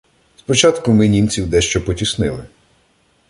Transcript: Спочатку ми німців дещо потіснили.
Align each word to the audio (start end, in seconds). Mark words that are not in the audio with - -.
Спочатку 0.37 0.91
ми 0.93 1.07
німців 1.07 1.49
дещо 1.49 1.85
потіснили. 1.85 2.45